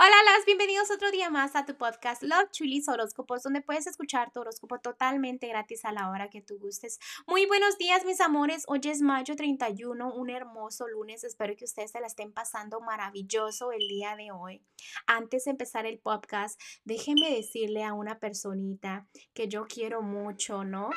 [0.00, 4.30] Hola, las bienvenidos otro día más a tu podcast Love Chulis Horóscopos, donde puedes escuchar
[4.30, 7.00] tu horóscopo totalmente gratis a la hora que tú gustes.
[7.26, 8.62] Muy buenos días, mis amores.
[8.68, 11.24] Hoy es mayo 31, un hermoso lunes.
[11.24, 14.62] Espero que ustedes se la estén pasando maravilloso el día de hoy.
[15.08, 20.90] Antes de empezar el podcast, déjenme decirle a una personita que yo quiero mucho, ¿no?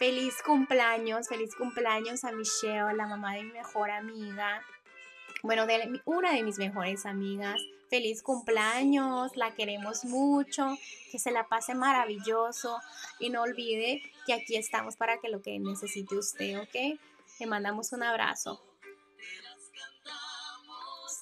[0.00, 4.60] Feliz cumpleaños, feliz cumpleaños a Michelle, la mamá de mi mejor amiga.
[5.42, 7.60] Bueno, de una de mis mejores amigas
[7.90, 10.78] feliz cumpleaños, la queremos mucho,
[11.10, 12.78] que se la pase maravilloso
[13.18, 16.98] y no olvide que aquí estamos para que lo que necesite usted, ¿ok?
[17.38, 18.62] Le mandamos un abrazo.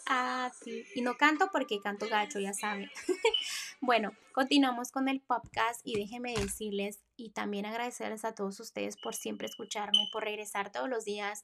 [0.06, 0.84] Ah, sí.
[0.94, 2.90] Y no canto porque canto gacho, ya saben.
[3.80, 9.14] bueno, continuamos con el podcast y déjenme decirles y también agradecerles a todos ustedes por
[9.14, 11.42] siempre escucharme, por regresar todos los días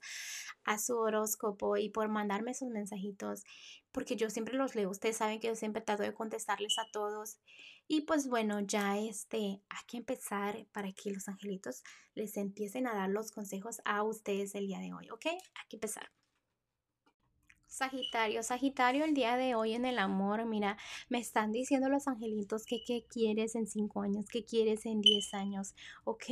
[0.65, 3.45] a su horóscopo y por mandarme sus mensajitos,
[3.93, 4.91] porque yo siempre los leo.
[4.91, 7.39] Ustedes saben que yo siempre trato de contestarles a todos.
[7.89, 9.37] Y pues bueno, ya este,
[9.69, 11.83] hay que empezar para que los angelitos
[12.15, 15.27] les empiecen a dar los consejos a ustedes el día de hoy, ¿ok?
[15.27, 16.11] Hay que empezar.
[17.77, 20.79] Sagitario, Sagitario, el día de hoy en el amor, mira,
[21.11, 25.35] me están diciendo los angelitos que qué quieres en cinco años, qué quieres en diez
[25.35, 26.25] años, ¿ok?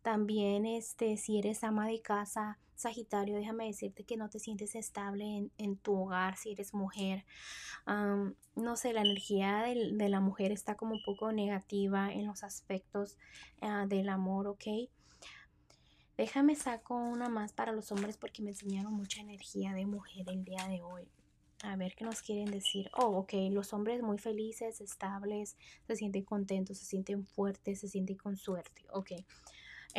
[0.00, 5.50] También, este, si eres ama de casa, Sagitario, déjame decirte que no te sientes estable
[5.58, 7.26] en, tu hogar, si eres mujer.
[7.86, 13.18] no sé, la energía de, la mujer está como un poco negativa en los aspectos
[13.60, 14.88] ah, del amor, ¿ok?
[16.18, 20.44] Déjame saco una más para los hombres porque me enseñaron mucha energía de mujer el
[20.44, 21.08] día de hoy.
[21.62, 22.90] A ver qué nos quieren decir.
[22.92, 28.16] Oh, ok, los hombres muy felices, estables, se sienten contentos, se sienten fuertes, se sienten
[28.16, 28.82] con suerte.
[28.92, 29.12] Ok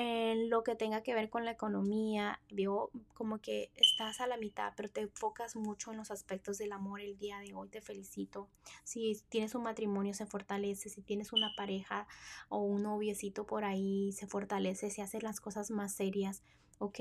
[0.02, 4.38] en lo que tenga que ver con la economía, veo como que estás a la
[4.38, 7.82] mitad, pero te enfocas mucho en los aspectos del amor el día de hoy, te
[7.82, 8.48] felicito.
[8.86, 12.08] Si tienes un matrimonio se fortalece, si tienes una pareja
[12.48, 16.44] o un noviecito por ahí se fortalece, se hacen las cosas más serias.
[16.78, 17.00] ¿ok?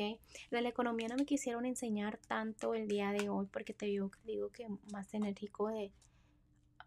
[0.51, 4.11] De la economía no me quisieron enseñar tanto el día de hoy porque te digo,
[4.25, 5.93] digo que más enérgico de,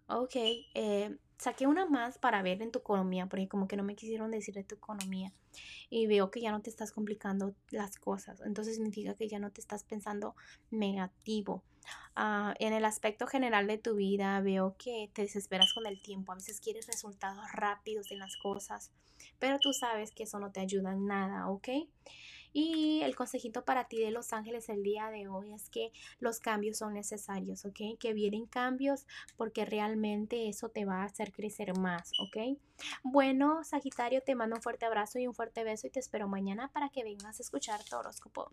[0.08, 0.36] ok,
[0.74, 4.30] eh, saqué una más para ver en tu economía, porque como que no me quisieron
[4.30, 5.34] decir de tu economía.
[5.90, 8.42] Y veo que ya no te estás complicando las cosas.
[8.46, 10.36] Entonces significa que ya no te estás pensando
[10.70, 11.64] negativo.
[12.16, 16.32] Ah, en el aspecto general de tu vida veo que te desesperas con el tiempo.
[16.32, 18.92] A veces quieres resultados rápidos en las cosas,
[19.40, 21.70] pero tú sabes que eso no te ayuda en nada, ¿ok?
[22.54, 26.40] Y el consejito para ti de Los Ángeles el día de hoy es que los
[26.40, 27.98] cambios son necesarios, ¿ok?
[28.00, 29.06] Que vienen cambios
[29.38, 32.58] porque realmente eso te va a hacer crecer más, ¿ok?
[33.04, 36.70] Bueno, Sagitario, te mando un fuerte abrazo y un fuerte beso y te espero mañana
[36.70, 38.52] para que vengas a escuchar tu horóscopo.